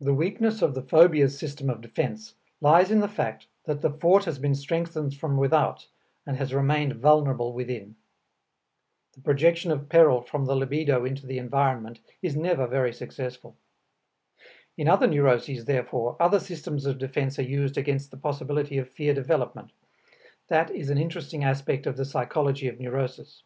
[0.00, 4.24] The weakness of the phobias' system of defense lies in the fact that the fort
[4.24, 5.86] has been strengthened from without
[6.26, 7.94] and has remained vulnerable within.
[9.12, 13.56] The projection of peril from the libido into the environment is never very successful.
[14.76, 19.14] In other neuroses, therefore, other systems of defense are used against the possibility of fear
[19.14, 19.70] development.
[20.48, 23.44] That is an interesting aspect of the psychology of neurosis.